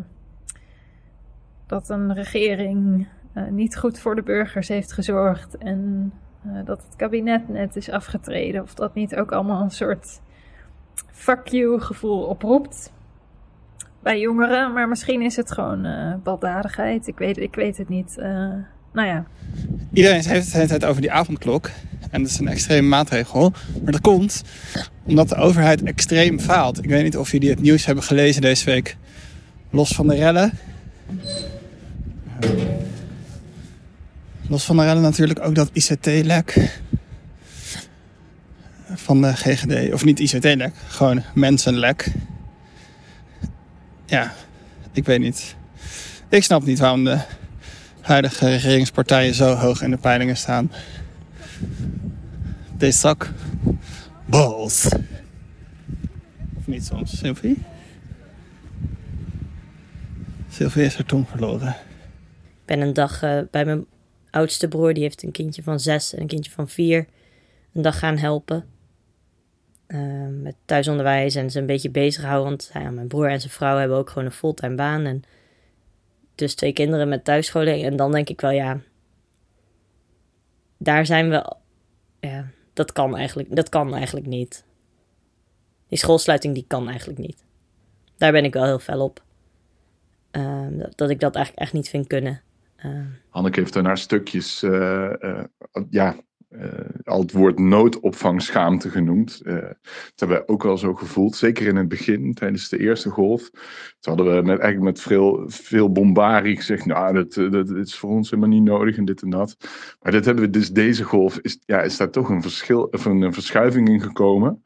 [1.65, 5.57] dat een regering eh, niet goed voor de burgers heeft gezorgd.
[5.57, 6.13] En
[6.65, 8.61] dat het kabinet net is afgetreden.
[8.61, 10.21] Of dat niet ook allemaal een soort
[11.11, 12.91] fuck you gevoel oproept
[13.99, 14.73] bij jongeren.
[14.73, 17.07] Maar misschien is het gewoon eh, baldadigheid.
[17.07, 18.17] Ik weet, ik weet het niet.
[18.17, 18.27] Eh,
[18.93, 19.25] nou ja.
[19.93, 21.69] Iedereen heeft het tijd over die avondklok.
[22.11, 23.53] En dat is een extreme maatregel.
[23.83, 24.43] Maar dat komt
[25.05, 26.83] omdat de overheid extreem faalt.
[26.83, 28.97] Ik weet niet of jullie het nieuws hebben gelezen deze week.
[29.69, 30.51] Los van de rellen.
[34.49, 36.79] Los van de rellen natuurlijk ook dat ICT-lek.
[38.93, 39.93] Van de GGD.
[39.93, 42.11] Of niet ICT-lek, gewoon mensenlek.
[44.05, 44.33] Ja,
[44.91, 45.55] ik weet niet.
[46.29, 47.19] Ik snap niet waarom de
[48.01, 50.71] huidige regeringspartijen zo hoog in de peilingen staan.
[52.77, 53.31] Deze zak.
[54.25, 54.87] Balls.
[56.57, 57.63] Of niet soms, Sylvie?
[60.49, 61.69] Sylvie is haar tong verloren.
[61.69, 63.85] Ik ben een dag eh, bij mijn
[64.37, 67.07] oudste broer, die heeft een kindje van zes en een kindje van vier,
[67.73, 68.65] een dag gaan helpen.
[69.87, 72.47] Eh, met thuisonderwijs en ze een beetje bezig houden.
[72.47, 75.05] Want ja, mijn broer en zijn vrouw hebben ook gewoon een fulltime baan.
[75.05, 75.23] En
[76.35, 77.83] dus twee kinderen met thuisscholing.
[77.83, 78.79] En dan denk ik wel, ja,
[80.77, 81.55] daar zijn we.
[82.19, 84.65] Ja, dat kan eigenlijk, dat kan eigenlijk niet.
[85.87, 87.43] Die schoolsluiting die kan eigenlijk niet.
[88.17, 89.23] Daar ben ik wel heel fel op.
[90.31, 92.41] Uh, dat, dat ik dat eigenlijk echt niet vind kunnen.
[92.85, 95.43] Uh, Hanneke heeft daarna stukjes, uh, uh,
[95.89, 96.15] ja,
[97.03, 99.41] al het woord noodopvangschaamte genoemd.
[99.43, 99.75] dat
[100.15, 103.49] hebben we ook wel zo gevoeld, zeker in het begin, tijdens de eerste golf.
[103.99, 107.97] Toen hadden we met, eigenlijk met veel, veel bombarie gezegd, nou, dat, dat, dat, is
[107.97, 109.57] voor ons helemaal niet nodig en dit en dat.
[110.01, 113.05] Maar dit hebben we dus deze golf, is, ja, is daar toch een, verschil, of
[113.05, 114.63] een, verschuiving in gekomen.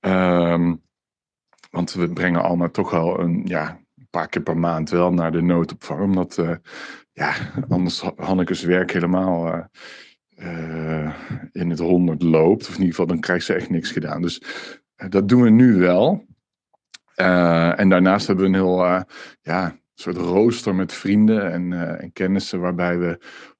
[0.00, 0.82] Um,
[1.70, 5.32] want we brengen allemaal toch wel een, ja, een paar keer per maand wel naar
[5.32, 6.00] de noodopvang.
[6.00, 6.38] Omdat
[7.14, 7.34] ja,
[7.68, 9.64] anders Hanneke's werk helemaal uh,
[10.36, 11.14] uh,
[11.52, 12.62] in het honderd loopt.
[12.62, 14.22] Of in ieder geval, dan krijgt ze echt niks gedaan.
[14.22, 14.42] Dus
[15.08, 16.26] dat doen we nu wel.
[17.76, 19.04] en daarnaast hebben we een heel
[19.40, 23.18] ja, soort rooster met vrienden en, en kennissen waarbij we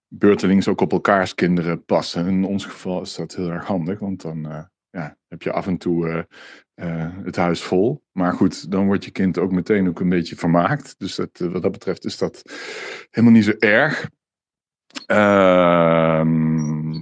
[0.09, 2.27] beurtelings ook op elkaars kinderen passen.
[2.27, 5.79] In ons geval is dat heel erg handig, want dan ja, heb je af en
[5.79, 6.23] toe uh,
[6.87, 8.03] uh, het huis vol.
[8.13, 10.95] Maar goed, dan wordt je kind ook meteen ook een beetje vermaakt.
[10.99, 12.43] Dus dat, uh, wat dat betreft is dat
[13.11, 14.11] helemaal niet zo erg.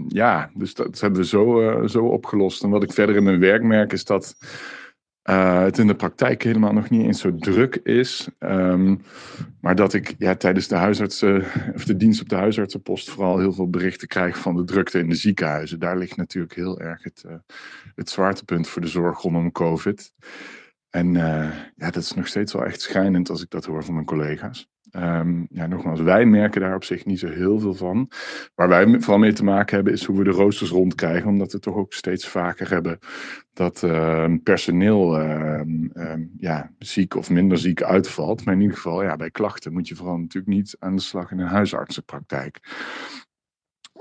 [0.08, 2.62] ja, dus dat hebben we zo, zo opgelost.
[2.62, 4.34] En wat ik verder in mijn werk merk is dat
[5.30, 8.28] uh, het in de praktijk helemaal nog niet eens zo druk is.
[8.38, 9.02] Um,
[9.60, 13.52] maar dat ik ja, tijdens de huisartsen, of de dienst op de huisartsenpost vooral heel
[13.52, 15.78] veel berichten krijg van de drukte in de ziekenhuizen.
[15.78, 17.32] Daar ligt natuurlijk heel erg het, uh,
[17.94, 20.12] het zwaartepunt voor de zorg rondom COVID.
[20.90, 24.06] En ja, dat is nog steeds wel echt schijnend als ik dat hoor van mijn
[24.06, 24.68] collega's.
[24.96, 28.10] Um, ja, nogmaals, wij merken daar op zich niet zo heel veel van.
[28.54, 31.28] Waar wij vooral mee te maken hebben, is hoe we de roosters rondkrijgen.
[31.28, 32.98] Omdat we toch ook steeds vaker hebben
[33.52, 35.60] dat uh, personeel uh,
[36.38, 38.44] ja, ziek of minder ziek uitvalt.
[38.44, 41.30] Maar in ieder geval, ja, bij klachten moet je vooral natuurlijk niet aan de slag
[41.30, 42.60] in een huisartsenpraktijk.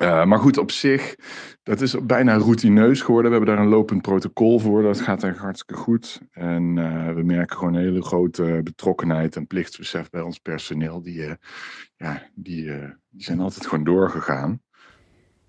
[0.01, 1.15] Uh, maar goed, op zich,
[1.63, 3.31] dat is bijna routineus geworden.
[3.31, 4.81] We hebben daar een lopend protocol voor.
[4.81, 6.21] Dat gaat eigenlijk hartstikke goed.
[6.31, 11.01] En uh, we merken gewoon een hele grote betrokkenheid en plichtsbesef bij ons personeel.
[11.01, 11.31] Die, uh,
[11.95, 12.65] ja, die,
[13.09, 14.61] die zijn altijd gewoon doorgegaan.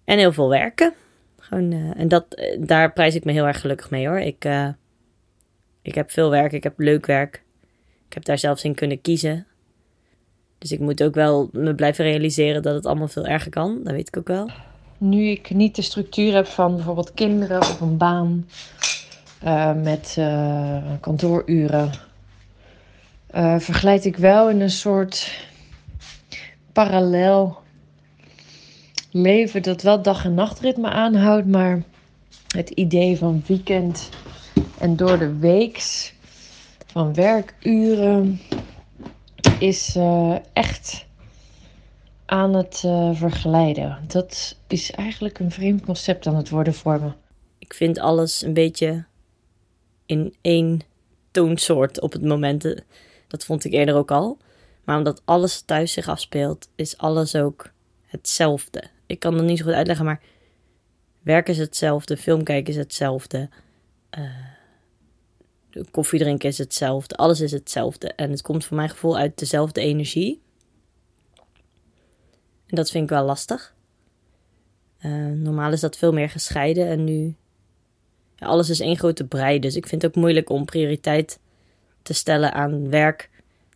[0.05, 0.95] En heel veel werken.
[1.43, 4.19] Gewoon, eh, en dat, eh, daar prijs ik me heel erg gelukkig mee hoor.
[4.19, 4.69] Ik, eh,
[5.83, 7.45] ik heb veel werk, ik heb leuk werk.
[8.07, 9.47] Ik heb daar zelfs in kunnen kiezen.
[10.62, 13.81] Dus ik moet ook wel me blijven realiseren dat het allemaal veel erger kan.
[13.85, 14.51] Dat weet ik ook wel.
[14.98, 18.48] Nu ik niet de structuur heb van bijvoorbeeld kinderen of een baan
[19.40, 21.90] eh, met eh, kantooruren,
[23.27, 25.46] eh, verglijd ik wel in een soort
[26.72, 27.59] parallel
[29.11, 31.83] leven dat wel dag- en nachtritme aanhoudt, maar
[32.48, 34.09] het idee van weekend
[34.79, 36.14] en door de weeks
[36.87, 38.40] van werkuren
[39.62, 41.07] is eh, echt
[42.25, 43.98] aan het eh, verglijden.
[44.07, 47.12] Dat is eigenlijk een vreemd concept aan het worden voor me.
[47.59, 49.05] Ik vind alles een beetje
[50.07, 50.81] in één
[51.31, 52.83] toonsoort op het moment.
[53.29, 54.38] Dat vond ik eerder ook al.
[54.85, 57.70] Maar omdat alles thuis zich afspeelt, is alles ook
[58.07, 58.85] hetzelfde.
[59.07, 60.20] Ik kan het niet zo goed uitleggen, maar
[61.20, 63.48] werk is hetzelfde, film kijken is hetzelfde,
[64.11, 64.22] eh,
[65.91, 68.09] koffie drinken is hetzelfde, alles is hetzelfde.
[68.09, 70.41] En het komt voor mijn gevoel uit dezelfde energie.
[72.67, 73.75] En dat vind ik wel lastig.
[74.99, 77.35] Eh, normaal is dat veel meer gescheiden en nu
[78.37, 79.59] ja, alles is één grote brei.
[79.59, 81.39] Dus ik vind het ook moeilijk om prioriteit
[82.03, 83.31] te stellen aan werk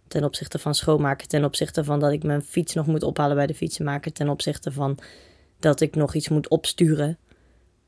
[0.09, 3.47] ten opzichte van schoonmaken, ten opzichte van dat ik mijn fiets nog moet ophalen bij
[3.47, 4.99] de fietsenmaker, ten opzichte van
[5.59, 7.19] dat ik nog iets moet opsturen.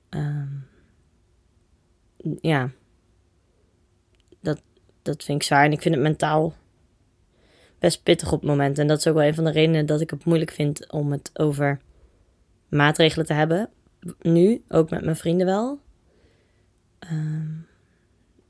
[0.09, 0.47] Ehm,
[2.41, 2.71] ja,
[5.09, 6.55] dat, vind ik zwaar en ik vind het mentaal
[7.79, 8.79] best pittig op het moment.
[8.79, 11.13] En dat is ook wel een van de redenen dat ik het moeilijk vind om
[11.13, 11.81] het over
[12.69, 13.69] maatregelen te hebben.
[14.21, 15.79] Nu, ook met mijn vrienden wel.
[16.99, 17.47] Ehm,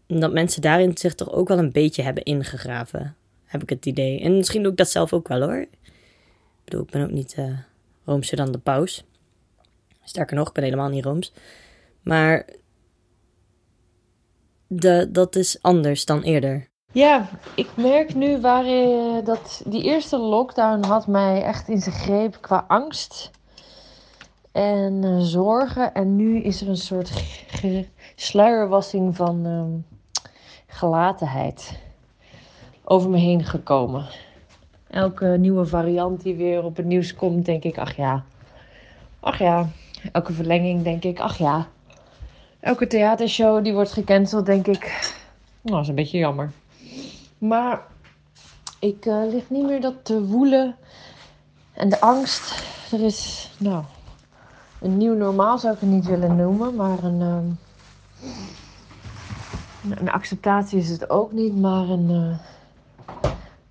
[0.07, 4.21] dat mensen daarin zich toch ook wel een beetje hebben ingegraven, heb ik het idee.
[4.21, 5.61] En misschien doe ik dat zelf ook wel hoor.
[5.61, 7.59] Ik bedoel, ik ben ook niet eh
[8.05, 9.05] roomser dan de paus.
[10.03, 11.33] Sterker nog, ik ben helemaal niet rooms.
[12.03, 12.47] Maar
[15.09, 16.69] dat is anders dan eerder.
[16.93, 21.95] Ja, ik merk nu waar eh, dat die eerste lockdown had mij echt in zijn
[21.95, 23.31] greep qua angst
[24.53, 25.95] en eh, zorgen.
[25.95, 27.13] En nu is er een soort
[28.15, 30.03] sluierwassing van ehm,
[30.67, 31.79] gelatenheid
[32.85, 34.07] over me heen gekomen.
[34.91, 38.25] Elke nieuwe variant die weer op het nieuws komt, denk ik, ach ja.
[39.21, 39.69] Ach ja.
[40.13, 41.67] Elke verlenging denk ik, ach ja.
[42.61, 45.13] Elke theatershow die wordt gecanceld, denk ik,
[45.61, 46.51] nou, dat is een beetje jammer.
[47.39, 47.83] Maar
[48.79, 50.77] ik eh, lig niet meer dat te woelen.
[51.73, 53.85] En de angst, er is, nou,
[54.81, 57.51] een nieuw normaal zou ik het niet willen noemen, maar een, ehm,
[60.01, 62.39] een acceptatie is het ook niet, maar een, eh,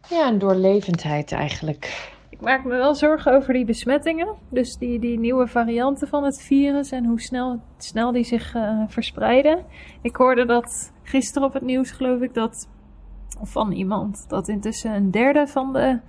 [0.10, 2.16] ja, een doorlevendheid eigenlijk.
[2.38, 4.36] Ik maak me wel zorgen over die besmettingen.
[4.50, 8.84] Dus die, die nieuwe varianten van het virus en hoe snel, snel die zich eh,
[8.88, 9.66] verspreiden.
[10.02, 12.70] Ik hoorde dat gisteren op het nieuws, geloof ik, dat
[13.42, 16.00] van iemand dat intussen een derde van de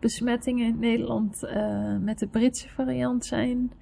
[0.00, 3.72] besmettingen in Nederland eh, met de Britse variant zijn.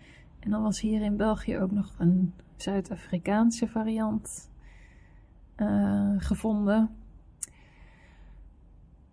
[0.40, 4.50] En dan was hier in België ook nog een Zuid-Afrikaanse variant
[5.54, 6.90] eh, gevonden.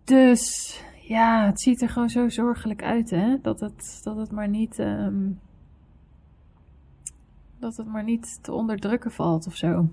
[0.04, 0.80] Dus
[1.12, 3.36] ja, het ziet er gewoon zo zorgelijk uit, hè?
[3.42, 4.78] Dat het, dat het maar niet.
[4.78, 5.30] ehm,
[7.58, 9.88] dat het maar niet te onderdrukken valt of zo.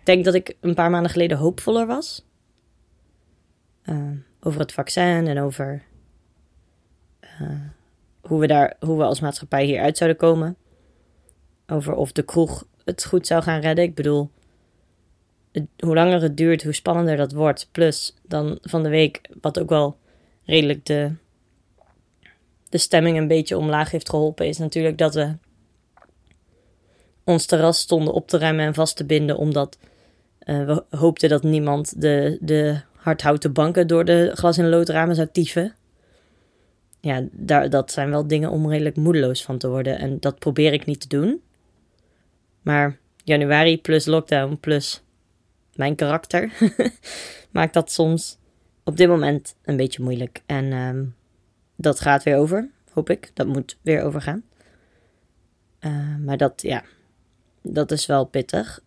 [0.00, 2.26] Ik denk dat ik een paar maanden geleden hoopvoller was.
[3.82, 5.82] Eh, over het vaccin en over
[7.20, 7.60] eh,
[8.20, 10.56] hoe, we daar, hoe we als maatschappij hieruit zouden komen.
[11.66, 13.84] Over of de kroeg het goed zou gaan redden.
[13.84, 14.30] Ik bedoel,
[15.78, 17.68] hoe langer het duurt, hoe spannender dat wordt.
[17.72, 19.98] Plus dan van de week, wat ook wel
[20.48, 21.12] redelijk de,
[22.68, 25.36] de stemming een beetje omlaag heeft geholpen, is natuurlijk dat we
[27.24, 29.78] ons terras stonden op te ruimen en vast te binden, omdat
[30.38, 35.28] eh, we hoopten dat niemand de, de hardhouten banken door de glas- en loodramen zou
[35.32, 35.74] tieven.
[37.00, 39.98] Ja, daar, dat zijn wel dingen om redelijk moedeloos van te worden.
[39.98, 41.42] En dat probeer ik niet te doen.
[42.62, 45.02] Maar januari plus lockdown plus
[45.74, 46.52] mijn karakter
[47.50, 48.37] maakt dat soms
[48.88, 50.42] op dit moment een beetje moeilijk.
[50.46, 51.04] En ehm,
[51.76, 53.30] dat gaat weer over, hoop ik.
[53.34, 54.42] Dat moet weer overgaan.
[55.78, 56.82] Eh, maar dat, ja,
[57.62, 58.80] dat is wel pittig.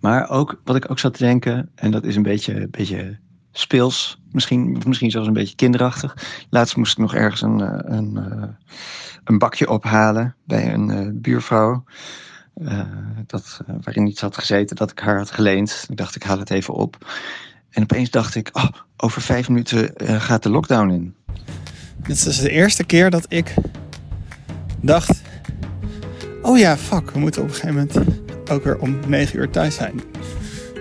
[0.00, 3.18] Maar ook wat ik ook zat te denken, en dat is een beetje, een beetje
[3.52, 6.16] speels, misschien, misschien zelfs een beetje kinderachtig.
[6.50, 8.48] Laatst moest ik nog ergens een, eh, een, eh,
[9.24, 11.84] een bakje ophalen bij een buurvrouw.
[13.26, 15.86] dat, waarin iets had gezeten dat ik haar had geleend.
[15.88, 16.98] Ik dacht, ik haal het even op.
[17.76, 21.14] En opeens dacht ik, oh, over vijf minuten eh, gaat de lockdown in.
[21.96, 23.54] Dit is dus de eerste keer dat ik
[24.80, 25.22] dacht:
[26.42, 27.10] Oh ja, fuck.
[27.10, 30.00] We moeten op een gegeven moment ook weer om 9 uur thuis zijn.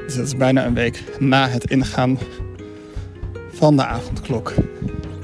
[0.06, 2.18] Dus dat is bijna een week na het ingaan
[3.52, 4.54] van de avondklok.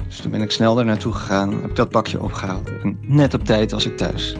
[0.08, 2.70] Dus toen ben ik snel daar naartoe gegaan, heb ik dat bakje opgehaald.
[2.82, 4.36] En net op tijd was ik thuis.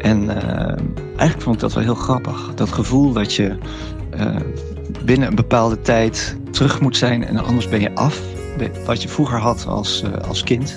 [0.00, 2.54] En eh, eigenlijk vond ik dat wel heel grappig.
[2.54, 3.58] Dat gevoel dat je
[4.10, 4.36] eh,
[5.04, 8.20] binnen een bepaalde tijd terug moet zijn en anders ben je af.
[8.84, 10.76] Wat je vroeger had als, eh, als kind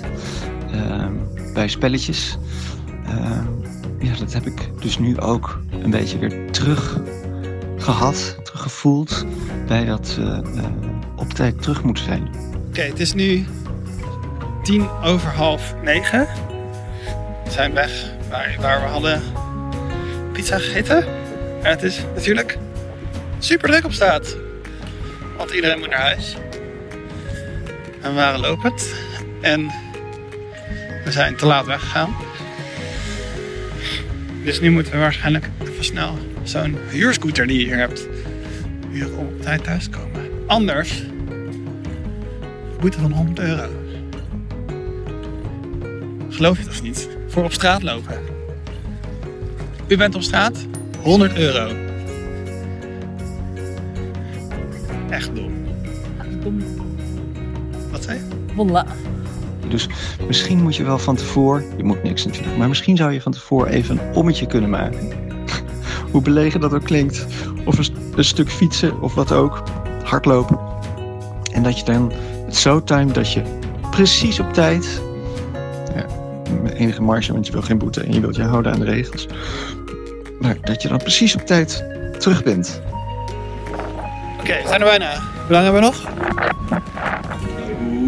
[0.72, 1.12] ehm,
[1.54, 2.38] bij spelletjes.
[3.06, 3.44] Ehm,
[3.98, 7.00] ja, dat heb ik dus nu ook een beetje weer terug
[7.76, 9.26] gehad, teruggevoeld
[9.66, 10.18] bij dat
[11.16, 12.28] op tijd terug moeten zijn.
[12.68, 13.46] Oké, het is nu
[14.62, 16.26] tien over half negen.
[17.44, 19.22] We zijn weg waar, waar we hadden
[20.32, 21.04] pizza gegeten.
[21.62, 22.58] En het is natuurlijk
[23.38, 24.36] super druk op straat.
[25.36, 26.36] Want iedereen moet naar huis.
[28.02, 28.94] En we waren lopend.
[29.40, 29.66] En
[31.04, 32.16] we zijn te laat weggegaan.
[34.44, 38.06] Dus nu moeten we waarschijnlijk even snel zo'n huurscooter die je hier hebt.
[38.90, 40.30] Weer op tijd thuiskomen.
[40.46, 41.02] Anders
[42.80, 43.68] boete van 100 euro.
[46.30, 47.08] Geloof je of niet?
[47.28, 48.20] Voor op straat lopen.
[49.86, 50.66] U bent op straat,
[51.00, 51.87] 100 euro.
[55.18, 55.52] Echt dom.
[56.42, 56.62] Dom.
[57.90, 58.84] Wat zei je?
[59.68, 59.88] Dus
[60.26, 63.32] misschien moet je wel van tevoren, je moet niks natuurlijk, maar misschien zou je van
[63.32, 64.98] tevoren even een ommetje kunnen maken.
[66.12, 67.26] Hoe belegen dat ook klinkt.
[67.64, 69.62] Of een, een stuk fietsen of wat ook.
[70.04, 70.58] Hardlopen.
[71.52, 72.12] En dat je dan
[72.44, 73.42] het zo timed dat je
[73.90, 75.00] precies op tijd
[76.62, 78.84] met enige marge, want je wil geen boete en je wilt je houden aan de
[78.84, 79.26] regels.
[80.40, 81.84] Maar dat je dan precies op tijd
[82.18, 82.82] terug bent.
[84.48, 85.12] Oké, we zijn er bijna.
[85.12, 86.02] Hoe lang hebben we nog?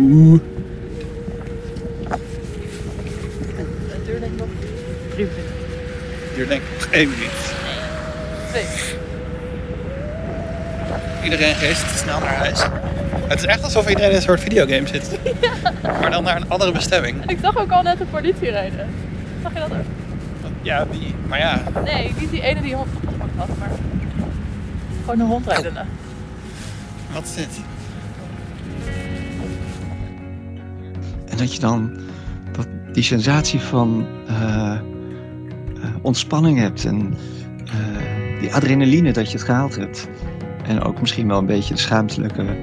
[0.00, 0.40] Oeh.
[3.88, 4.48] Het duurt denk ik nog
[5.11, 5.53] drie minuten.
[6.26, 7.55] Het duurt denk ik nog minuut.
[8.48, 8.64] Twee.
[11.24, 12.62] Iedereen geest snel naar huis.
[13.29, 15.18] Het is echt alsof iedereen in een soort videogame zit.
[16.00, 17.31] Maar dan naar een andere bestemming.
[17.31, 18.88] Ik zag ook al net de politie rijden.
[19.42, 19.85] Zag je dat ook?
[20.62, 21.14] Ja, die.
[21.26, 21.62] Maar ja.
[21.85, 23.68] Nee, niet die ene die hond opgepakt had, maar
[25.05, 25.85] gewoon een hond rijdende.
[27.12, 27.60] Wat is dit?
[31.24, 31.98] En dat je dan
[32.52, 34.78] dat, die sensatie van uh,
[35.76, 37.14] uh, ontspanning hebt en
[37.64, 40.08] uh, die adrenaline dat je het gehaald hebt.
[40.64, 42.56] En ook misschien wel een beetje de schaamtelijke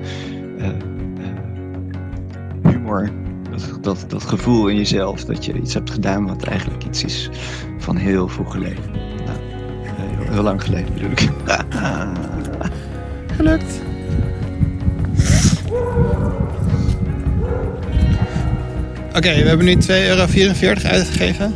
[2.64, 3.10] humor.
[3.52, 7.30] Dat, dat, dat gevoel in jezelf dat je iets hebt gedaan wat eigenlijk iets is
[7.78, 8.84] van heel vroeg geleden.
[9.26, 9.40] Nou,
[9.84, 11.30] heel, heel lang geleden bedoel ik.
[13.38, 13.87] Gelukt.
[19.18, 21.54] Oké, okay, we hebben nu 2,44 euro uitgegeven.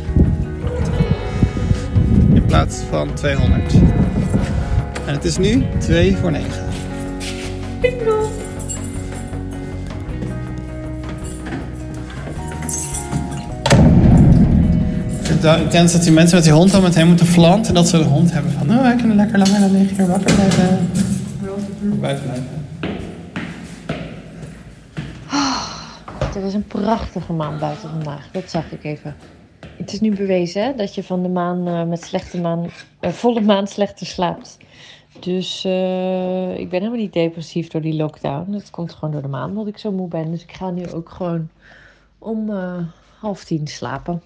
[2.34, 3.72] In plaats van 200.
[5.06, 6.50] En het is nu 2 voor 9.
[7.80, 8.30] Bingo!
[15.58, 17.68] intens dat die mensen met die hond dan meteen moeten flanten.
[17.68, 20.06] En dat ze de hond hebben van, oh, wij kunnen lekker langer dan 9 uur
[20.06, 20.88] wakker blijven.
[22.00, 22.51] Buiten blijven.
[26.42, 28.30] Het was een prachtige maan buiten vandaag.
[28.30, 29.16] Dat zag ik even.
[29.76, 33.10] Het is nu bewezen hè, dat je van de maan uh, met slechte maan, uh,
[33.10, 34.58] volle maan slechter slaapt.
[35.20, 38.52] Dus uh, ik ben helemaal niet depressief door die lockdown.
[38.52, 40.30] Dat komt gewoon door de maan dat ik zo moe ben.
[40.30, 41.48] Dus ik ga nu ook gewoon
[42.18, 42.50] om
[43.18, 44.22] half tien slapen.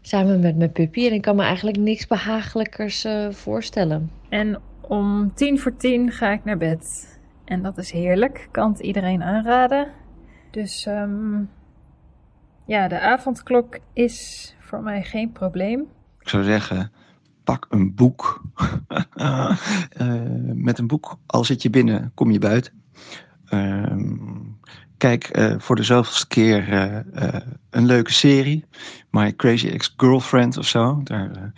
[0.00, 1.06] Samen met mijn puppy.
[1.06, 4.10] En ik kan me eigenlijk niks behagelijkers voorstellen.
[4.28, 7.08] En om tien voor tien ga ik naar bed.
[7.44, 8.48] En dat is heerlijk.
[8.50, 10.02] Kan het iedereen aanraden.
[10.54, 11.50] Dus um,
[12.66, 15.80] ja, de avondklok is voor mij geen probleem.
[16.20, 16.92] Ik zou zeggen,
[17.44, 18.42] pak een boek.
[19.16, 19.56] uh,
[20.68, 22.72] met een boek, al zit je binnen, kom je buiten.
[23.50, 23.96] Uh,
[24.96, 27.36] kijk uh, voor de zoveelste keer uh,
[27.70, 28.64] een leuke serie.
[29.10, 31.00] My Crazy Ex-Girlfriend of zo.
[31.02, 31.52] Daar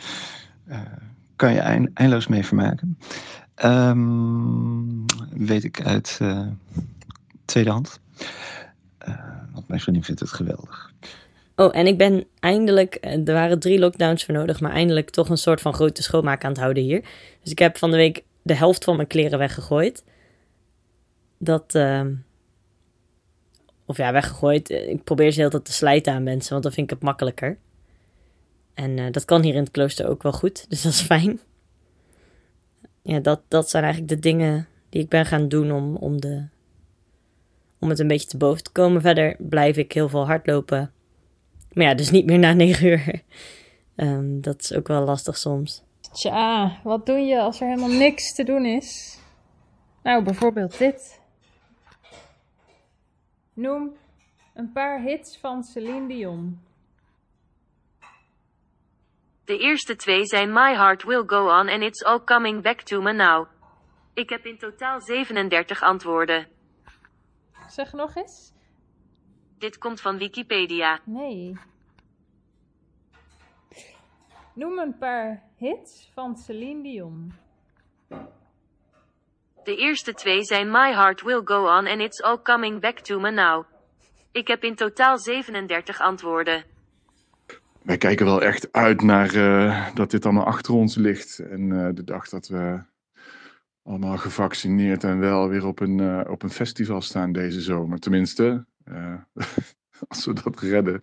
[1.37, 2.99] kan je eind eindeloos mee vermaken.
[3.65, 6.21] Um, weet ik uit
[7.45, 8.01] tweede hand.
[9.53, 10.93] Want mijn vriendin vindt het geweldig.
[11.57, 15.39] Oh, en ik ben eindelijk, er waren drie lockdowns voor nodig, maar eindelijk toch een
[15.39, 17.01] soort van grote schoonmaak aan het houden hier.
[17.43, 20.05] Dus ik heb van de week de helft van mijn kleren weggegooid.
[21.39, 22.07] Dat, uh,
[23.85, 24.71] of ja, weggegooid.
[24.71, 27.59] Ik probeer ze heel te slijten aan mensen, want dan vind ik het makkelijker.
[28.75, 31.41] En dat kan hier in het klooster ook wel goed, dus dat is fijn.
[33.03, 36.45] Ja, dat, dat zijn eigenlijk de dingen die ik ben gaan doen om, om de
[37.87, 39.01] om het een beetje te boven te komen.
[39.01, 40.93] Verder blijf ik heel veel hardlopen.
[41.73, 43.05] Maar ja, dus niet meer na 9 uur.
[43.97, 45.83] Ehm, dat is ook wel lastig soms.
[46.13, 49.19] Tja, wat doe je als er helemaal niks te doen is?
[50.03, 51.21] Nou, bijvoorbeeld dit.
[53.53, 53.97] Noem
[54.55, 56.61] een paar hits van Celine Dion.
[59.45, 63.03] De eerste twee zijn My Heart Will Go On en It's All Coming Back to
[63.03, 63.47] Me Now.
[64.15, 66.56] Ik heb in totaal 37 antwoorden.
[67.69, 68.53] Zeg nog eens.
[69.59, 71.01] Dit komt van Wikipedia.
[71.05, 71.59] Nee.
[74.55, 77.33] Noem een paar hits van Celine Dion.
[79.65, 83.21] De eerste twee zijn My Heart Will Go On en It's All Coming Back to
[83.21, 83.65] Me Now.
[84.33, 86.65] Ik heb in totaal 37 antwoorden.
[87.83, 91.39] Wij kijken wel echt uit naar eh, dat dit allemaal achter ons ligt.
[91.39, 92.83] En eh, de dag dat we
[93.87, 97.99] allemaal gevaccineerd en wel weer op een, eh, op een festival staan deze zomer.
[97.99, 99.15] Tenminste, eh,
[100.09, 101.03] als we dat redden.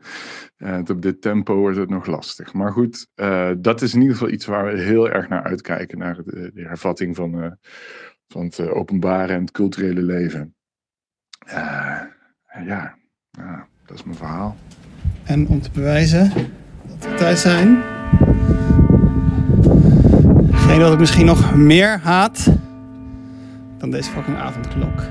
[0.58, 2.54] En op dit tempo wordt het nog lastig.
[2.54, 3.08] Maar goed,
[3.58, 5.98] dat is in ieder geval iets waar we heel erg naar uitkijken.
[5.98, 7.58] Naar de, de hervatting van,
[8.28, 10.56] van het openbare en het culturele leven.
[11.46, 12.10] Ja,
[12.66, 14.58] ja, dat is mijn verhaal.
[15.24, 16.32] En om te bewijzen
[16.88, 17.84] dat we thuis zijn.
[20.52, 22.52] Geen wat ik misschien nog meer haat
[23.84, 25.04] dan deze fucking avondklok.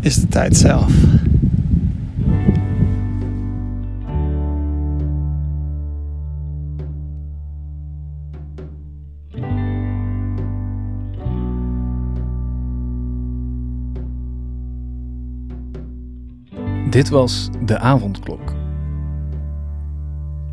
[0.00, 0.92] Is de tijd zelf.
[16.98, 18.54] Dit was De Avondklok.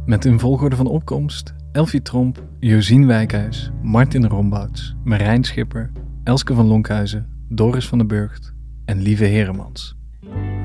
[0.06, 5.92] Met in volgorde van opkomst Elfie Tromp, Josien Wijkhuis, Martin Rombouts, Marijn Schipper,
[6.24, 8.54] Elske van Lonkhuizen, Doris van den Burgt
[8.86, 9.98] en Lieve Heremans.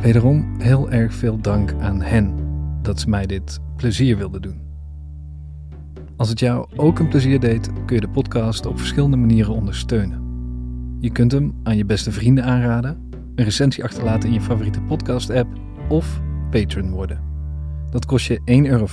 [0.00, 2.34] Wederom heel erg veel dank aan hen
[2.82, 4.60] dat ze mij dit plezier wilden doen.
[6.16, 10.22] Als het jou ook een plezier deed, kun je de podcast op verschillende manieren ondersteunen.
[10.98, 15.68] Je kunt hem aan je beste vrienden aanraden, een recensie achterlaten in je favoriete podcast-app
[15.90, 16.20] of
[16.50, 17.20] patron worden.
[17.90, 18.86] Dat kost je 1,50 euro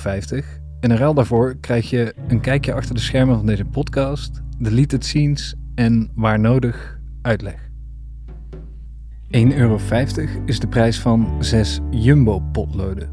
[0.79, 5.05] en in ruil daarvoor krijg je een kijkje achter de schermen van deze podcast, deleted
[5.05, 7.69] scenes en waar nodig uitleg.
[9.37, 9.79] 1,50 euro
[10.45, 13.09] is de prijs van 6 Jumbo-potloden,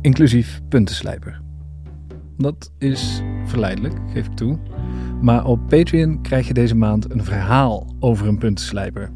[0.00, 1.40] inclusief puntenslijper.
[2.36, 4.58] Dat is verleidelijk, geef ik toe.
[5.20, 9.10] Maar op Patreon krijg je deze maand een verhaal over een puntenslijper.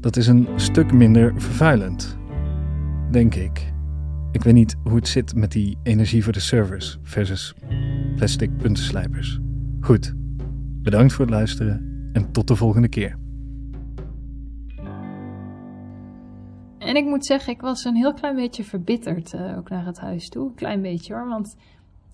[0.00, 2.16] Dat is een stuk minder vervuilend.
[3.14, 3.72] Denk ik.
[4.32, 7.54] Ik weet niet hoe het zit met die energie voor de servers versus
[8.16, 9.38] plastic puntenslijpers.
[9.80, 10.12] Goed,
[10.82, 13.18] bedankt voor het luisteren en tot de volgende keer.
[16.78, 19.98] En ik moet zeggen, ik was een heel klein beetje verbitterd eh, ook naar het
[19.98, 20.48] huis toe.
[20.48, 21.56] Een klein beetje hoor, want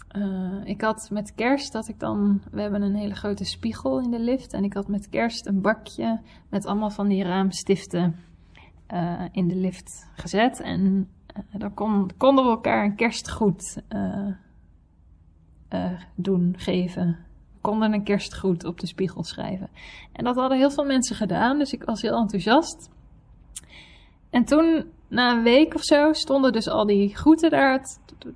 [0.09, 2.42] eh, ik had met kerst dat ik dan...
[2.51, 4.53] We hebben een hele grote spiegel in de lift.
[4.53, 6.20] En ik had met kerst een bakje
[6.51, 8.14] met allemaal van die raamstiften
[8.91, 10.61] eh, in de lift gezet.
[10.61, 11.09] En
[11.53, 13.82] dan kon, konden we elkaar een kerstgroet
[16.14, 17.07] doen, geven.
[17.53, 19.68] We konden een kerstgroet op de spiegel schrijven.
[20.12, 22.91] En dat hadden heel veel mensen gedaan, dus ik was heel enthousiast.
[24.30, 27.86] En toen, na een week of zo, stonden dus al die groeten daar.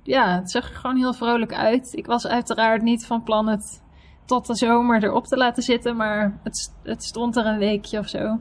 [0.03, 1.93] Ja, het zag er gewoon heel vrolijk uit.
[1.93, 3.83] Ik was uiteraard niet van plan het
[4.25, 8.07] tot de zomer erop te laten zitten, maar het, het stond er een weekje of
[8.07, 8.39] zo.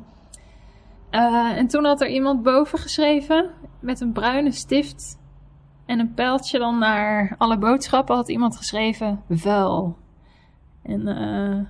[1.15, 3.51] Uh, en toen had er iemand boven geschreven
[3.81, 5.19] met een bruine stift
[5.87, 9.97] en een pijltje dan naar alle boodschappen had iemand geschreven vuil.
[10.83, 11.67] En uh,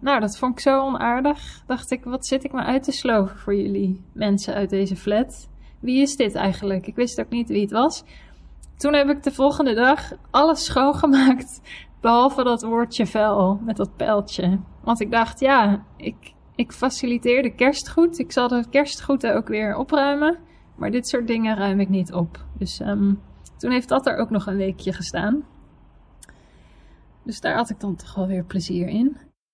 [0.00, 1.62] nou, dat vond ik zo onaardig.
[1.66, 5.48] Dacht ik, wat zit ik me uit te sloven voor jullie mensen uit deze flat?
[5.80, 6.86] Wie is dit eigenlijk?
[6.86, 8.04] Ik wist ook niet wie het was.
[8.76, 11.60] Toen heb ik de volgende dag alles schoongemaakt,
[12.00, 14.58] behalve dat woordje vuil met dat pijltje.
[14.82, 18.18] Want ik dacht, ja, ik, ik faciliteer de kerstgoed.
[18.18, 20.38] Ik zal de kerstgoeden ook weer opruimen.
[20.76, 22.44] Maar dit soort dingen ruim ik niet op.
[22.58, 23.20] Dus um,
[23.56, 25.44] toen heeft dat er ook nog een weekje gestaan.
[27.24, 29.16] Dus daar had ik dan toch wel weer plezier in.